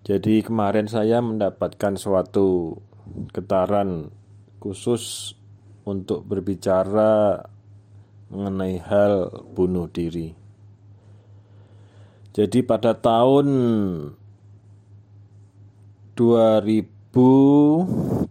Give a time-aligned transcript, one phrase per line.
[0.00, 2.80] Jadi kemarin saya mendapatkan suatu
[3.36, 4.08] getaran
[4.56, 5.36] khusus
[5.84, 7.44] untuk berbicara
[8.32, 10.40] mengenai hal bunuh diri.
[12.30, 13.48] Jadi pada tahun
[16.14, 18.30] 2008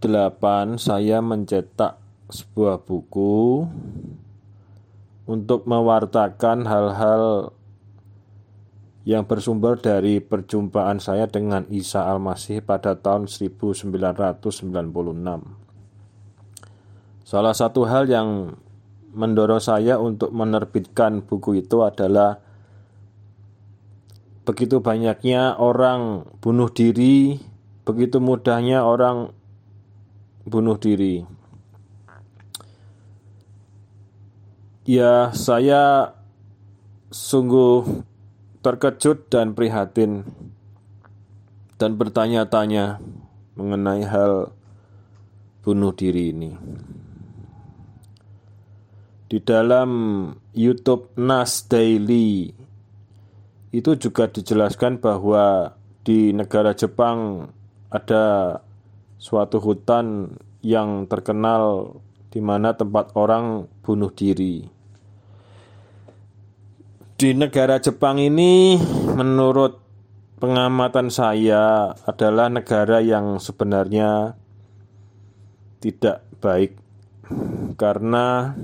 [0.79, 1.99] saya mencetak
[2.33, 3.67] sebuah buku
[5.29, 7.53] untuk mewartakan hal-hal
[9.09, 13.89] yang bersumber dari perjumpaan saya dengan Isa Al-Masih pada tahun 1996.
[17.25, 18.53] Salah satu hal yang
[19.09, 22.37] mendorong saya untuk menerbitkan buku itu adalah
[24.45, 27.41] begitu banyaknya orang bunuh diri,
[27.89, 29.33] begitu mudahnya orang
[30.45, 31.25] bunuh diri.
[34.85, 36.13] Ya, saya
[37.09, 38.05] sungguh
[38.59, 40.27] terkejut dan prihatin
[41.79, 42.99] dan bertanya-tanya
[43.55, 44.51] mengenai hal
[45.63, 46.51] bunuh diri ini.
[49.29, 49.91] Di dalam
[50.57, 52.49] YouTube Nas Daily
[53.69, 57.45] itu juga dijelaskan bahwa di negara Jepang
[57.93, 58.57] ada
[59.21, 60.33] suatu hutan
[60.65, 61.95] yang terkenal
[62.33, 64.78] di mana tempat orang bunuh diri.
[67.19, 68.79] Di negara Jepang ini
[69.11, 69.75] menurut
[70.39, 74.39] pengamatan saya adalah negara yang sebenarnya
[75.83, 76.79] tidak baik.
[77.75, 78.55] Karena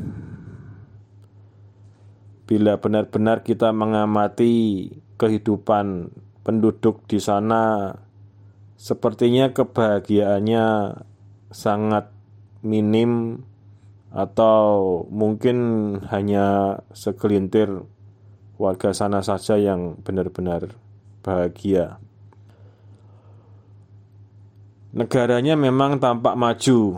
[2.47, 4.87] bila benar-benar kita mengamati
[5.19, 6.15] kehidupan
[6.47, 7.91] penduduk di sana,
[8.79, 10.95] sepertinya kebahagiaannya
[11.51, 12.07] sangat
[12.63, 13.43] minim
[14.15, 15.59] atau mungkin
[16.07, 17.83] hanya segelintir
[18.55, 20.71] warga sana saja yang benar-benar
[21.21, 21.99] bahagia.
[24.95, 26.95] Negaranya memang tampak maju,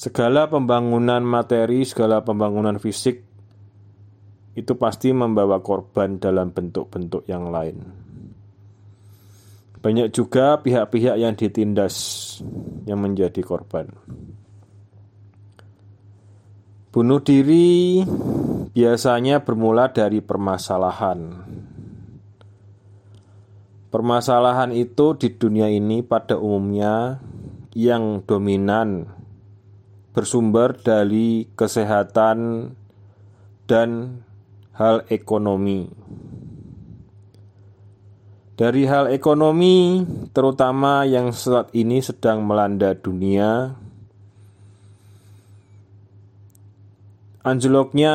[0.00, 3.20] Segala pembangunan materi, segala pembangunan fisik
[4.56, 7.84] itu pasti membawa korban dalam bentuk-bentuk yang lain.
[9.76, 11.96] Banyak juga pihak-pihak yang ditindas
[12.88, 13.92] yang menjadi korban.
[16.90, 18.02] Bunuh diri
[18.74, 21.38] biasanya bermula dari permasalahan.
[23.94, 27.22] Permasalahan itu di dunia ini pada umumnya
[27.78, 29.06] yang dominan
[30.10, 32.70] bersumber dari kesehatan
[33.70, 34.22] dan
[34.74, 35.86] hal ekonomi.
[38.58, 40.02] Dari hal ekonomi,
[40.34, 43.78] terutama yang saat ini sedang melanda dunia,
[47.40, 48.14] anjloknya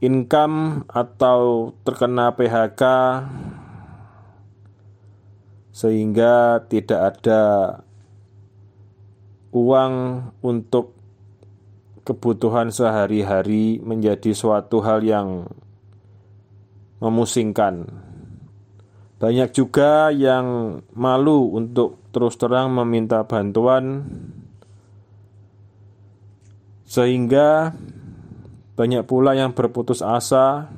[0.00, 2.82] income atau terkena PHK
[5.76, 7.42] sehingga tidak ada
[9.52, 9.94] uang
[10.40, 10.96] untuk
[12.04, 15.46] kebutuhan sehari-hari menjadi suatu hal yang
[17.00, 17.86] memusingkan.
[19.20, 24.08] Banyak juga yang malu untuk terus terang meminta bantuan,
[26.88, 27.76] sehingga
[28.80, 30.72] banyak pula yang berputus asa,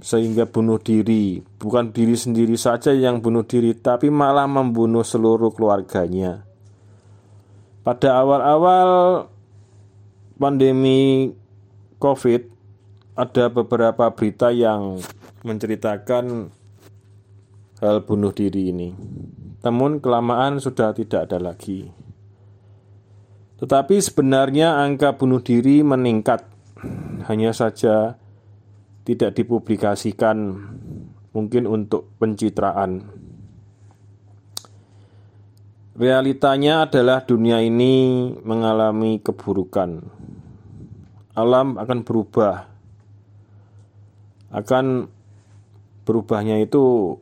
[0.00, 1.44] sehingga bunuh diri.
[1.60, 6.48] Bukan diri sendiri saja yang bunuh diri, tapi malah membunuh seluruh keluarganya.
[7.84, 8.88] Pada awal-awal
[10.40, 11.36] pandemi
[12.00, 12.48] COVID,
[13.12, 15.04] ada beberapa berita yang
[15.44, 16.48] menceritakan
[17.76, 18.88] hal bunuh diri ini.
[19.60, 22.01] Namun kelamaan sudah tidak ada lagi.
[23.62, 26.42] Tetapi sebenarnya angka bunuh diri meningkat.
[27.30, 28.18] Hanya saja
[29.06, 30.58] tidak dipublikasikan
[31.30, 33.06] mungkin untuk pencitraan.
[35.94, 40.10] Realitanya adalah dunia ini mengalami keburukan.
[41.38, 42.66] Alam akan berubah.
[44.50, 45.06] Akan
[46.02, 47.14] berubahnya itu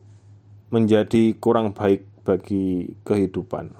[0.72, 3.79] menjadi kurang baik bagi kehidupan.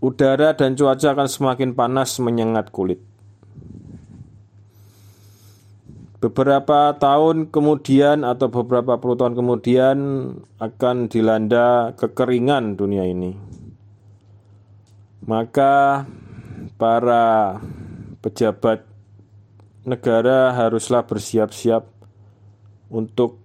[0.00, 3.04] Udara dan cuaca akan semakin panas menyengat kulit.
[6.20, 9.96] Beberapa tahun kemudian atau beberapa puluh tahun kemudian
[10.60, 13.36] akan dilanda kekeringan dunia ini.
[15.24, 16.04] Maka
[16.76, 17.60] para
[18.24, 18.84] pejabat
[19.84, 21.88] negara haruslah bersiap-siap
[22.92, 23.40] untuk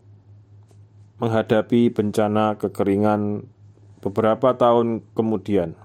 [1.19, 3.47] menghadapi bencana kekeringan
[4.03, 5.84] beberapa tahun kemudian.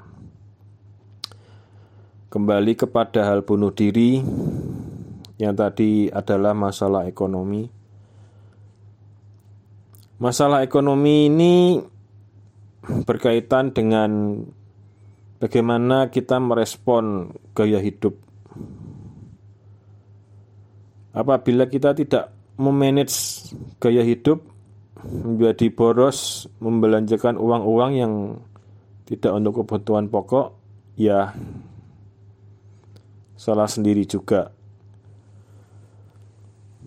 [2.31, 4.23] Kembali kepada hal bunuh diri,
[5.43, 7.67] yang tadi adalah masalah ekonomi.
[10.23, 11.82] Masalah ekonomi ini
[13.03, 14.38] berkaitan dengan
[15.43, 18.15] bagaimana kita merespon gaya hidup.
[21.11, 23.50] Apabila kita tidak memanage
[23.83, 24.38] gaya hidup
[25.03, 28.12] menjadi boros, membelanjakan uang-uang yang
[29.11, 30.55] tidak untuk kebutuhan pokok,
[30.94, 31.35] ya
[33.40, 34.52] salah sendiri juga.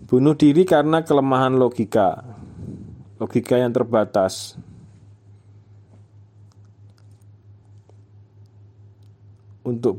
[0.06, 2.22] Bunuh diri karena kelemahan logika,
[3.18, 4.54] logika yang terbatas.
[9.66, 9.98] Untuk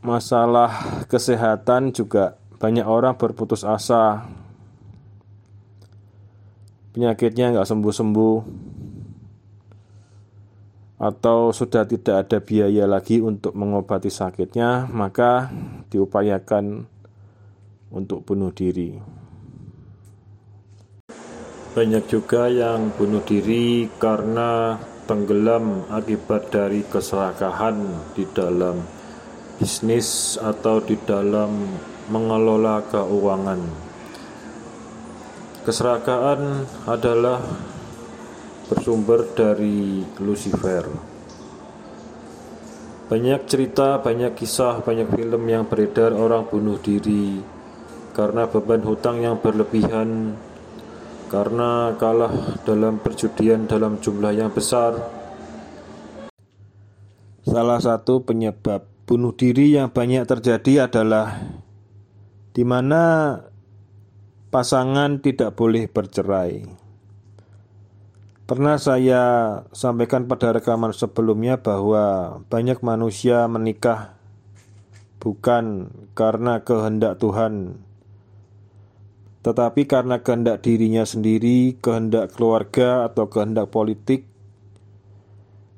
[0.00, 4.24] masalah kesehatan juga banyak orang berputus asa
[6.94, 8.36] penyakitnya nggak sembuh-sembuh
[10.96, 15.52] atau sudah tidak ada biaya lagi untuk mengobati sakitnya, maka
[15.92, 16.88] diupayakan
[17.92, 18.96] untuk bunuh diri.
[21.76, 27.76] Banyak juga yang bunuh diri karena tenggelam akibat dari keserakahan
[28.16, 28.80] di dalam
[29.60, 31.52] bisnis atau di dalam
[32.08, 33.60] mengelola keuangan.
[35.68, 37.42] Keserakaan adalah
[38.66, 40.86] bersumber dari Lucifer.
[43.06, 47.38] Banyak cerita, banyak kisah, banyak film yang beredar orang bunuh diri
[48.10, 50.34] karena beban hutang yang berlebihan,
[51.28, 54.96] karena kalah dalam perjudian dalam jumlah yang besar.
[57.46, 61.46] Salah satu penyebab bunuh diri yang banyak terjadi adalah
[62.50, 63.36] di mana
[64.50, 66.85] pasangan tidak boleh bercerai.
[68.46, 69.22] Pernah saya
[69.74, 74.14] sampaikan pada rekaman sebelumnya bahwa banyak manusia menikah
[75.18, 77.82] bukan karena kehendak Tuhan,
[79.42, 84.30] tetapi karena kehendak dirinya sendiri, kehendak keluarga, atau kehendak politik,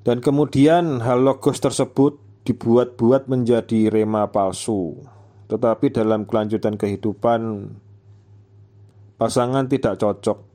[0.05, 5.05] dan kemudian hal logos tersebut dibuat-buat menjadi rema palsu.
[5.49, 7.73] Tetapi dalam kelanjutan kehidupan,
[9.17, 10.48] pasangan tidak cocok.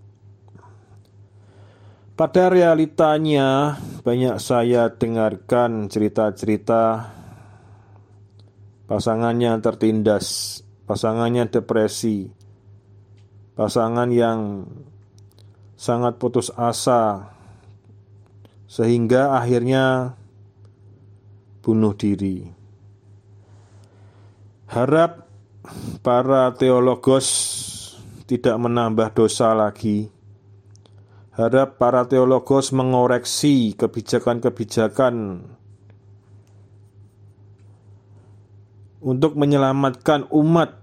[2.14, 7.10] Pada realitanya, banyak saya dengarkan cerita-cerita
[8.86, 12.30] pasangannya tertindas, pasangannya depresi,
[13.58, 14.70] pasangan yang
[15.74, 17.34] sangat putus asa,
[18.70, 20.14] sehingga akhirnya
[21.66, 22.46] bunuh diri.
[24.70, 25.26] Harap
[26.06, 27.26] para teologos
[28.30, 30.14] tidak menambah dosa lagi.
[31.34, 35.42] Harap para teologos mengoreksi kebijakan-kebijakan
[39.02, 40.78] untuk menyelamatkan umat.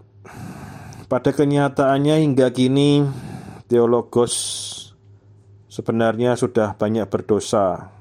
[1.06, 3.02] Pada kenyataannya hingga kini
[3.70, 4.34] teologos
[5.70, 7.94] sebenarnya sudah banyak berdosa.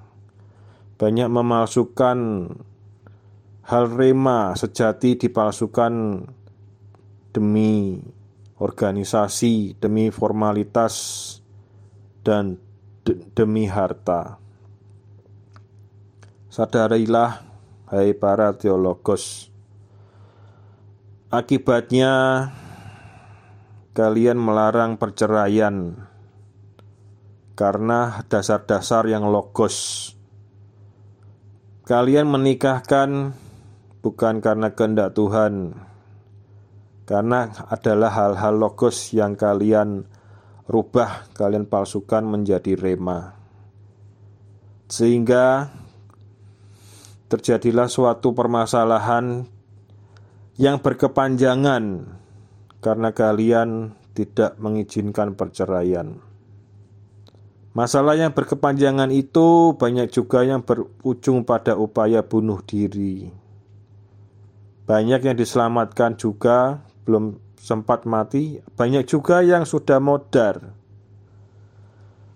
[0.98, 2.50] Banyak memalsukan
[3.70, 6.26] hal rema sejati dipalsukan
[7.30, 8.02] demi
[8.58, 10.94] organisasi demi formalitas
[12.24, 12.60] dan
[13.08, 14.38] de demi harta.
[16.50, 17.46] Sadarilah,
[17.94, 19.54] hai para teologos,
[21.30, 22.14] akibatnya
[23.94, 25.94] kalian melarang perceraian
[27.54, 30.10] karena dasar-dasar yang logos.
[31.86, 33.34] Kalian menikahkan
[34.00, 35.74] bukan karena kehendak Tuhan,
[37.04, 40.06] karena adalah hal-hal logos yang kalian
[40.70, 43.34] rubah, kalian palsukan menjadi rema.
[44.86, 45.74] Sehingga
[47.26, 49.50] terjadilah suatu permasalahan
[50.62, 52.06] yang berkepanjangan
[52.86, 56.22] karena kalian tidak mengizinkan perceraian.
[57.74, 63.30] Masalah yang berkepanjangan itu banyak juga yang berujung pada upaya bunuh diri.
[64.90, 70.72] Banyak yang diselamatkan juga belum sempat mati, banyak juga yang sudah modar.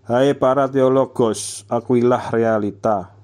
[0.03, 3.15] Hai para teologos, akuilah realita.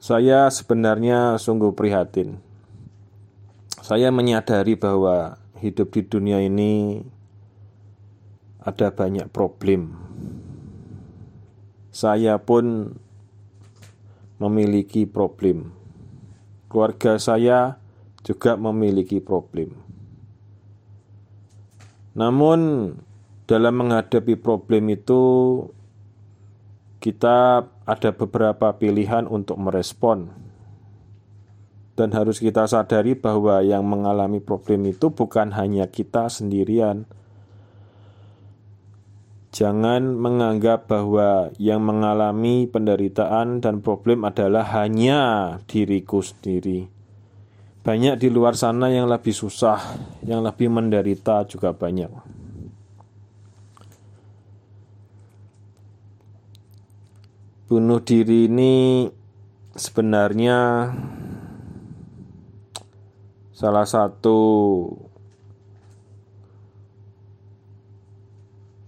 [0.00, 2.40] Saya sebenarnya sungguh prihatin.
[3.84, 7.04] Saya menyadari bahwa hidup di dunia ini
[8.64, 9.92] ada banyak problem.
[11.92, 12.96] Saya pun
[14.40, 15.83] memiliki problem
[16.74, 17.78] keluarga saya
[18.26, 19.78] juga memiliki problem.
[22.18, 22.90] Namun,
[23.46, 25.22] dalam menghadapi problem itu,
[26.98, 30.34] kita ada beberapa pilihan untuk merespon.
[31.94, 37.06] dan harus kita sadari bahwa yang mengalami problem itu bukan hanya kita sendirian.
[39.54, 45.22] Jangan menganggap bahwa yang mengalami penderitaan dan problem adalah hanya
[45.70, 46.90] diriku sendiri.
[47.86, 49.78] Banyak di luar sana yang lebih susah,
[50.26, 52.10] yang lebih menderita juga banyak.
[57.70, 59.06] Bunuh diri ini
[59.78, 60.90] sebenarnya
[63.54, 64.38] salah satu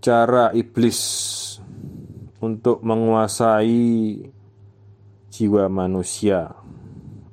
[0.07, 1.03] cara iblis
[2.39, 4.23] untuk menguasai
[5.35, 6.55] jiwa manusia.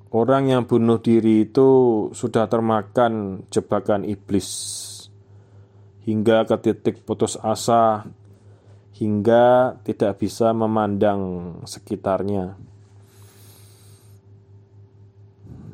[0.09, 1.69] Orang yang bunuh diri itu
[2.17, 4.49] sudah termakan jebakan iblis
[6.01, 8.09] hingga ke titik putus asa,
[8.97, 12.57] hingga tidak bisa memandang sekitarnya.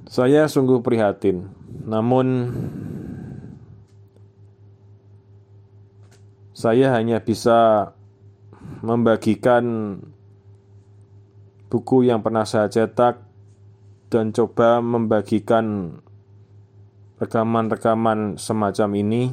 [0.04, 1.48] Saya sungguh prihatin,
[1.88, 2.52] namun
[6.60, 7.96] saya hanya bisa
[8.84, 9.96] membagikan
[11.72, 13.24] buku yang pernah saya cetak
[14.12, 15.96] dan coba membagikan
[17.16, 19.24] rekaman-rekaman semacam ini.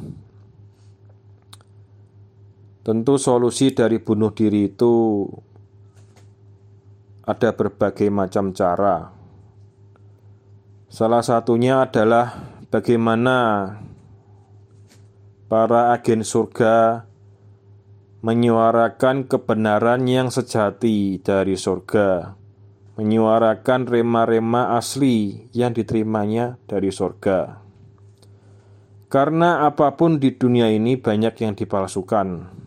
[2.87, 5.27] Tentu solusi dari bunuh diri itu
[7.27, 9.11] ada berbagai macam cara.
[10.87, 12.31] Salah satunya adalah
[12.71, 13.67] bagaimana
[15.51, 17.06] para agen surga
[18.25, 22.33] menyuarakan kebenaran yang sejati dari surga,
[22.97, 27.61] menyuarakan rema-rema asli yang diterimanya dari surga.
[29.07, 32.57] Karena apa pun di dunia ini banyak yang dipalsukan.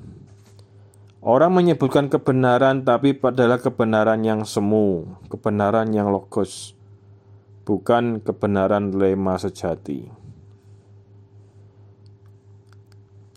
[1.21, 6.81] Orang menyebutkan kebenaran, tapi adalah kebenaran yang semu, kebenaran yang logos
[7.71, 10.20] bukan kebenaran lema sejati.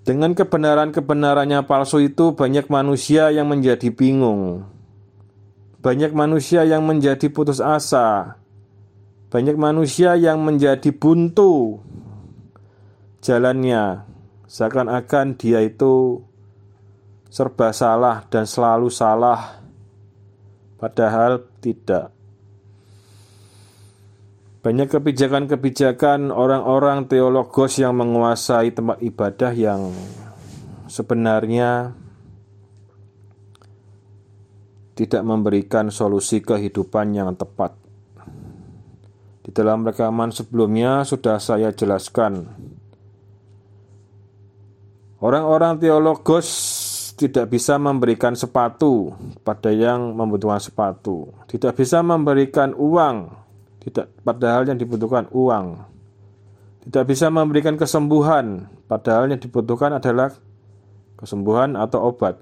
[0.04, 4.68] Dengan kebenaran-kebenarannya palsu itu, banyak manusia yang menjadi bingung,
[5.80, 8.36] banyak manusia yang menjadi putus asa,
[9.32, 11.80] banyak manusia yang menjadi buntu
[13.24, 14.04] jalannya,
[14.48, 16.22] seakan-akan dia itu
[17.34, 19.64] serba salah dan selalu salah,
[20.78, 22.13] padahal tidak.
[24.64, 29.92] Banyak kebijakan-kebijakan orang-orang teologos yang menguasai tempat ibadah yang
[30.88, 31.92] sebenarnya
[34.96, 37.76] tidak memberikan solusi kehidupan yang tepat.
[39.44, 42.48] Di dalam rekaman sebelumnya sudah saya jelaskan.
[45.20, 46.48] Orang-orang teologos
[47.20, 49.12] tidak bisa memberikan sepatu
[49.44, 53.43] pada yang membutuhkan sepatu, tidak bisa memberikan uang
[53.84, 55.84] tidak padahal yang dibutuhkan uang.
[56.84, 60.36] Tidak bisa memberikan kesembuhan, padahal yang dibutuhkan adalah
[61.16, 62.40] kesembuhan atau obat.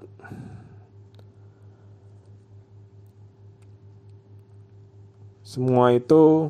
[5.46, 6.48] Semua itu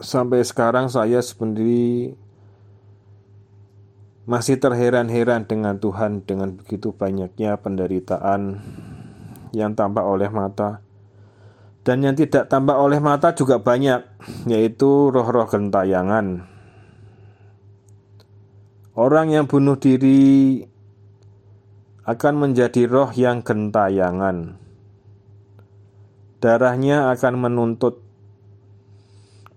[0.00, 2.16] sampai sekarang saya sendiri
[4.24, 8.60] masih terheran-heran dengan Tuhan dengan begitu banyaknya penderitaan
[9.52, 10.80] yang tampak oleh mata
[11.88, 14.04] dan yang tidak tampak oleh mata juga banyak,
[14.44, 16.44] yaitu roh-roh gentayangan.
[18.92, 20.60] Orang yang bunuh diri
[22.04, 24.60] akan menjadi roh yang gentayangan.
[26.44, 28.04] Darahnya akan menuntut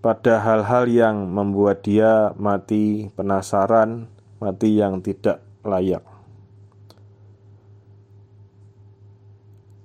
[0.00, 4.08] pada hal-hal yang membuat dia mati penasaran,
[4.40, 6.11] mati yang tidak layak.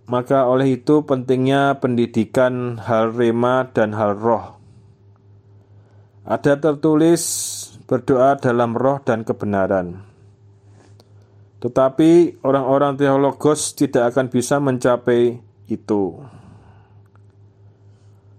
[0.08, 4.56] Maka oleh itu pentingnya pendidikan hal rema dan hal roh.
[6.24, 7.24] Ada tertulis
[7.92, 10.08] berdoa dalam roh dan kebenaran.
[11.60, 16.24] Tetapi orang-orang teologos tidak akan bisa mencapai itu.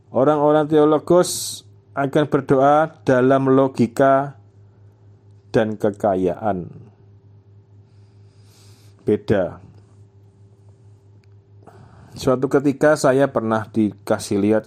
[0.09, 1.61] Orang-orang teologos
[1.93, 4.41] akan berdoa dalam logika
[5.53, 6.73] dan kekayaan.
[9.05, 9.68] Beda.
[12.17, 14.65] Suatu ketika saya pernah dikasih lihat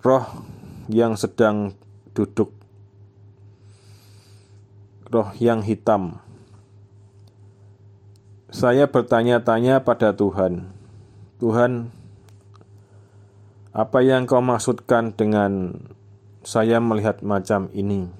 [0.00, 0.24] roh
[0.88, 1.76] yang sedang
[2.16, 2.50] duduk,
[5.12, 6.20] roh yang hitam.
[8.52, 10.68] Saya bertanya-tanya pada Tuhan,
[11.40, 11.88] Tuhan,
[13.72, 15.80] apa yang kau maksudkan dengan
[16.44, 18.12] saya melihat macam ini?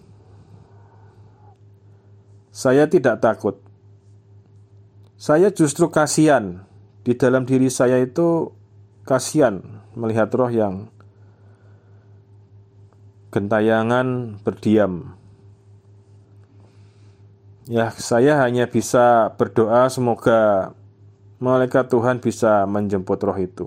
[2.48, 3.60] Saya tidak takut.
[5.20, 6.64] Saya justru kasihan
[7.02, 8.50] di dalam diri saya itu
[9.02, 10.86] kasihan melihat roh yang
[13.34, 15.18] gentayangan berdiam.
[17.66, 20.74] Ya, saya hanya bisa berdoa semoga
[21.42, 23.66] malaikat Tuhan bisa menjemput roh itu.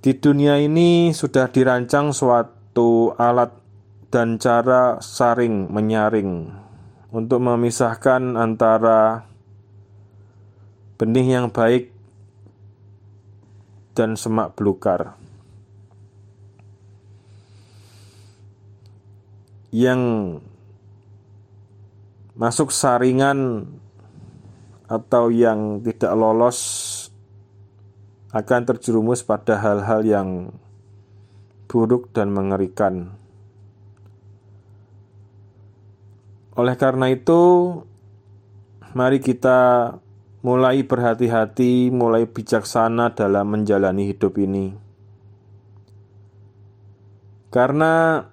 [0.00, 3.52] Di dunia ini sudah dirancang suatu alat
[4.08, 6.50] dan cara saring menyaring
[7.12, 9.29] untuk memisahkan antara
[11.00, 11.96] benih yang baik
[13.96, 15.16] dan semak belukar.
[19.72, 20.00] Yang
[22.36, 23.64] masuk saringan
[24.92, 26.60] atau yang tidak lolos
[28.36, 30.28] akan terjerumus pada hal-hal yang
[31.64, 33.16] buruk dan mengerikan.
[36.60, 37.72] Oleh karena itu,
[38.92, 39.96] mari kita
[40.40, 44.72] mulai berhati-hati, mulai bijaksana dalam menjalani hidup ini.
[47.50, 48.24] Karena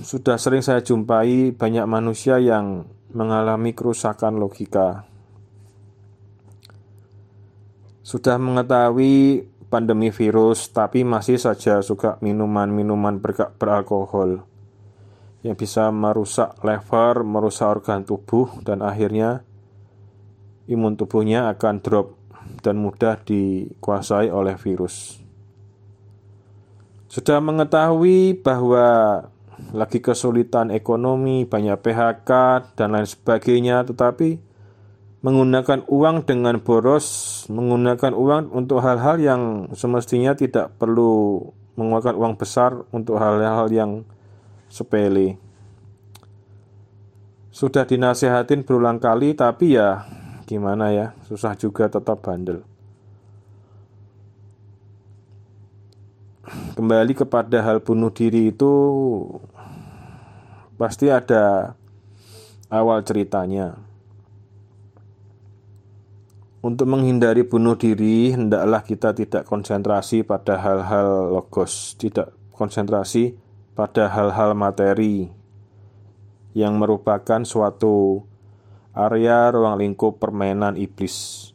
[0.00, 5.04] sudah sering saya jumpai banyak manusia yang mengalami kerusakan logika.
[8.00, 14.42] Sudah mengetahui pandemi virus, tapi masih saja suka minuman-minuman ber beralkohol
[15.40, 19.46] yang bisa merusak lever, merusak organ tubuh, dan akhirnya
[20.68, 22.18] imun tubuhnya akan drop
[22.60, 25.20] dan mudah dikuasai oleh virus.
[27.10, 28.86] Sudah mengetahui bahwa
[29.74, 32.30] lagi kesulitan ekonomi, banyak PHK,
[32.78, 34.40] dan lain sebagainya, tetapi
[35.20, 39.42] menggunakan uang dengan boros, menggunakan uang untuk hal-hal yang
[39.76, 41.44] semestinya tidak perlu
[41.76, 43.90] mengeluarkan uang besar untuk hal-hal yang
[44.72, 45.36] sepele.
[47.50, 50.06] Sudah dinasehatin berulang kali, tapi ya
[50.50, 52.66] gimana ya, susah juga tetap bandel.
[56.50, 58.72] kembali kepada hal bunuh diri itu
[60.80, 61.76] pasti ada
[62.72, 63.76] awal ceritanya.
[66.60, 73.32] Untuk menghindari bunuh diri, hendaklah kita tidak konsentrasi pada hal-hal logos, tidak konsentrasi
[73.72, 75.32] pada hal-hal materi
[76.52, 78.28] yang merupakan suatu
[79.06, 81.48] area ruang lingkup permainan iblis.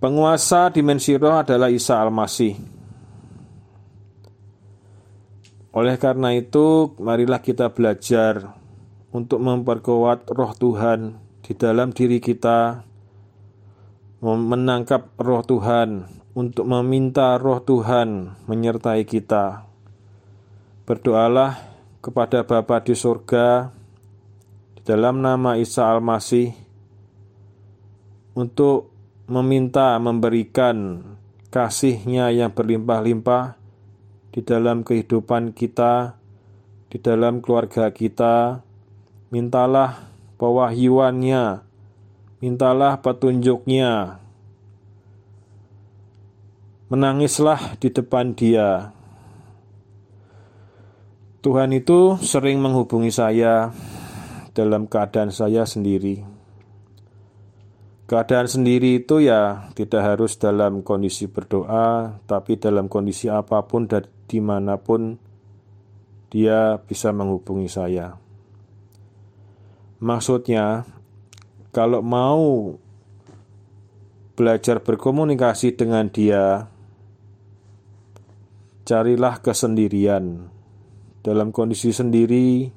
[0.00, 2.80] Penguasa dimensi roh adalah Isa Al-Masih
[5.70, 8.58] oleh karena itu, marilah kita belajar
[9.14, 11.14] untuk memperkuat roh Tuhan
[11.46, 12.82] di dalam diri kita,
[14.18, 19.70] menangkap roh Tuhan, untuk meminta roh Tuhan menyertai kita.
[20.90, 21.62] Berdoalah
[22.02, 23.70] kepada Bapa di surga
[24.84, 26.56] dalam nama Isa Al-Masih
[28.32, 28.90] untuk
[29.28, 31.04] meminta memberikan
[31.52, 33.60] kasihnya yang berlimpah-limpah
[34.30, 36.16] di dalam kehidupan kita,
[36.88, 38.64] di dalam keluarga kita.
[39.30, 40.10] Mintalah
[40.42, 41.62] pewahyuannya,
[42.42, 44.18] mintalah petunjuknya.
[46.90, 48.90] Menangislah di depan dia.
[51.46, 53.70] Tuhan itu sering menghubungi saya
[54.54, 56.22] dalam keadaan saya sendiri.
[58.10, 64.02] Keadaan sendiri itu ya tidak harus dalam kondisi berdoa, tapi dalam kondisi apa pun dan
[64.26, 65.14] di mana pun
[66.26, 68.18] dia bisa menghubungi saya.
[70.02, 70.82] Maksudnya,
[71.70, 72.74] kalau mau
[74.34, 76.66] belajar berkomunikasi dengan dia,
[78.88, 80.50] carilah kesendirian.
[81.20, 82.72] Dalam kondisi sendiri,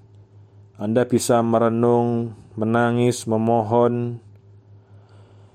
[0.78, 4.24] Anda bisa merenung, menangis, memohon,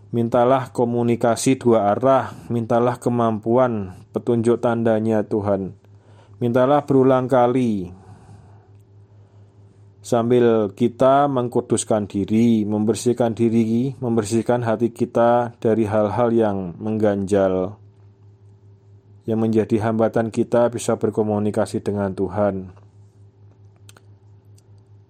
[0.08, 5.76] Mintalah komunikasi dua arah, mintalah kemampuan, petunjuk tandanya Tuhan.
[6.40, 7.92] Mintalah berulang kali
[10.00, 17.76] sambil kita mengkuduskan diri, membersihkan diri, membersihkan hati kita dari hal-hal yang mengganjal,
[19.28, 22.77] yang menjadi hambatan kita bisa berkomunikasi dengan Tuhan.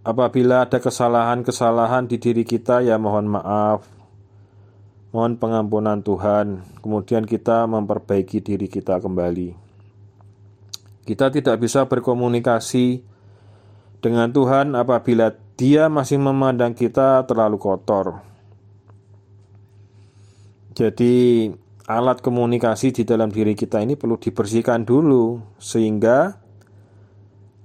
[0.08, 3.84] Apabila ada kesalahan-kesalahan di diri kita, ya mohon maaf.
[5.12, 9.52] Mohon pengampunan Tuhan, kemudian kita memperbaiki diri kita kembali.
[11.04, 13.04] Kita tidak bisa berkomunikasi
[14.00, 15.28] dengan Tuhan apabila
[15.60, 18.24] Dia masih memandang kita terlalu kotor.
[20.72, 21.52] Jadi,
[21.84, 26.47] alat komunikasi di dalam diri kita ini perlu dibersihkan dulu, sehingga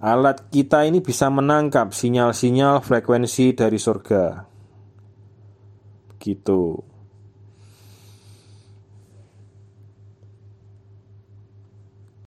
[0.03, 4.43] alat kita ini bisa menangkap sinyal-sinyal frekuensi dari surga.
[6.19, 6.92] Gitu.